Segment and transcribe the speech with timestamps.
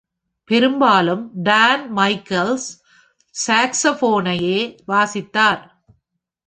[0.49, 2.67] பெரும்பாலும் Don Michaels
[3.35, 4.59] சாக்ஸபோனையே
[4.87, 5.61] வாசித்தார்.